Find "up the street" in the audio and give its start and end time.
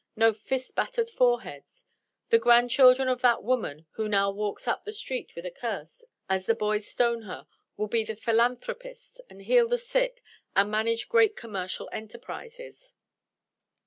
4.67-5.35